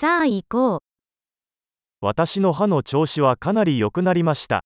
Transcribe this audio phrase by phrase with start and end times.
[0.00, 0.80] さあ行こう。
[2.00, 4.64] 私の歯の調子はかなり良くなりました。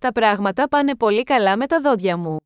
[0.00, 2.38] Τα πράγματα πάνε πολύ καλά με τα δόντια μου.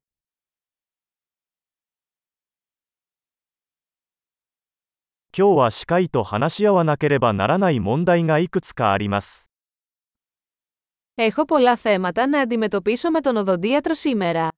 [5.37, 9.51] 今日は歯科医と話し合わなければならない問題がいくつかあります。
[11.17, 14.49] Έχω πολλά θέματα να αντιμετωπίσω με τον οδοντίατρο σήμερα.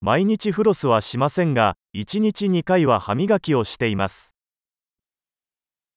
[0.00, 4.36] 毎日フロスはしませんが、1日2回は歯磨きをしています。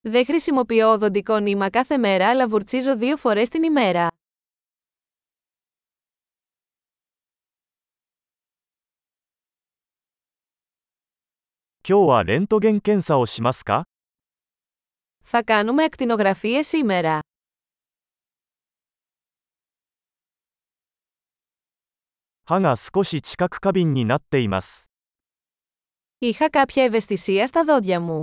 [0.04, 4.09] Δεν χρησιμοποιώ οδοντικό νήμα κάθε μέρα αλλά βουρτσίζω δύο φορές την ημέρα.
[11.90, 13.84] 今日はレントゲン検査をしますか
[15.23, 17.20] Θα κάνουμε ακτινογραφίες σήμερα.
[22.52, 24.91] 歯が少し知覚過敏になっています。
[26.20, 28.21] Είχα κάποια ευαισθησία στα δόντια μου.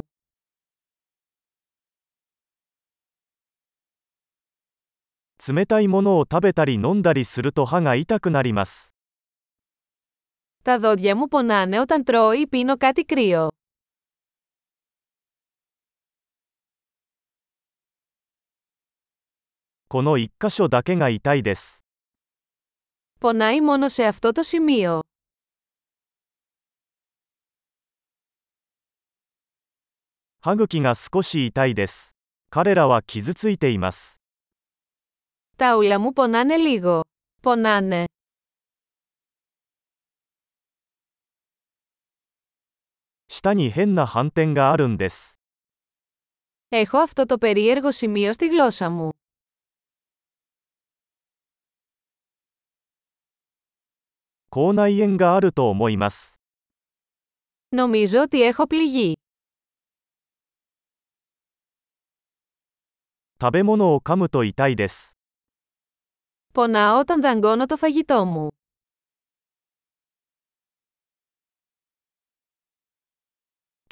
[5.47, 8.95] 冷たいものを食べたり飲んだりすると歯が痛くなります。
[10.63, 13.49] Τα δόντια μου πονάνε όταν τρώω ή πίνω κάτι κρύο.
[19.89, 21.85] この1箇所だけが痛いです。
[23.21, 25.01] Πονάει μόνο σε αυτό το σημείο.
[30.41, 32.17] 歯茎が少し痛いです。
[32.51, 34.21] 彼らは傷ついています。
[35.57, 37.01] Τα ούλα μου πονάνε λίγο.
[37.43, 38.05] Πονάνε.
[43.29, 45.41] 舌に変な斑点があるんです。
[46.69, 49.11] Έχω αυτό το περίεργο σημείο στη γλώσσα μου.
[54.51, 56.41] 口内炎があると思います。
[57.73, 59.15] Νομίζω ότι έχω πληγεί.
[63.41, 65.19] 食べ物を噛むと痛いです。
[66.53, 68.51] Πονάω όταν δαγκώνω το φαγητό μου.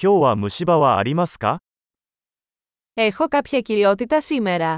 [0.00, 1.58] 今日は虫歯はありますか
[2.94, 4.76] Έχω κάποια κοιλιότητα σήμερα.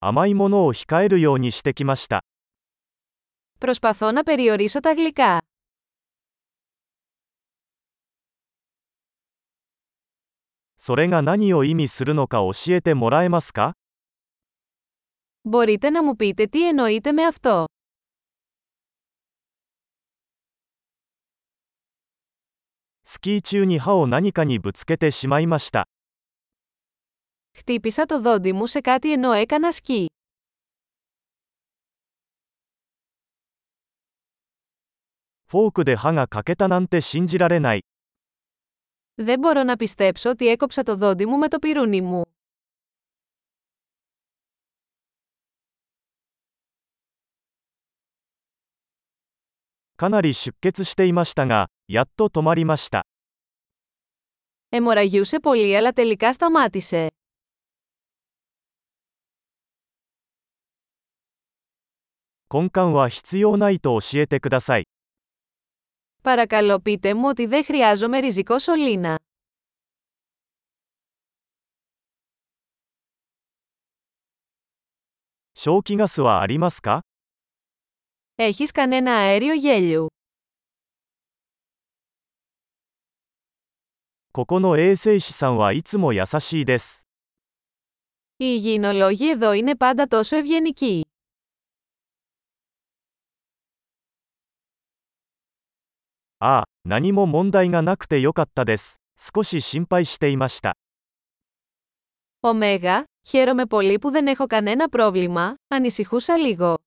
[0.00, 2.24] 甘いものを控えるようにしてきました。
[3.58, 5.40] Προσπαθώ να περιορίσω τα γλυκά.
[10.76, 13.72] それが何を意味するのか教えてもらえますか
[15.48, 17.66] Μπορείτε να μου πείτε τι εννοείτε με αυτό.
[23.02, 25.88] スキー中に歯を何かにぶつけてしまいました。
[27.59, 30.05] Χτύπησα το δόντι μου σε κάτι ενώ έκανα σκι.
[39.13, 42.23] Δεν μπορώ να πιστέψω ότι έκοψα το δόντι μου με το πυρούνι μου.
[54.69, 57.07] Εμοραγιούσε πολύ αλλά τελικά σταμάτησε.
[62.52, 64.86] 根幹は必要ないと教えてください。
[66.22, 69.18] Παρακαλώ πείτε μου ότι δεν χρειάζομαι ριζικό σωλήνα.
[75.54, 77.00] 消気ガスはありますか
[78.36, 80.06] Έχεις κανένα αέριο γέλιου.
[84.32, 87.06] ここの衛生士さんはいつも優しいです。
[88.36, 91.06] Οι υγιεινολόγοι εδώ είναι πάντα τόσο ευγενικοί.
[96.38, 99.00] ああ、何も問題がなくてよかったです。
[99.16, 100.76] 少し心配していました。
[102.40, 106.78] Ωμέγα, χαίρομαι πολύ που δεν έχω κανένα πρόβλημα, ανησυχούσα λίγο.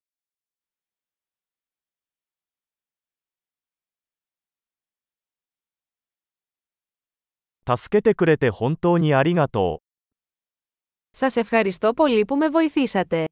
[7.76, 9.88] 助けてくれて本当にありがとう。
[11.10, 13.24] Σας ευχαριστώ πολύ που με βοηθήσατε.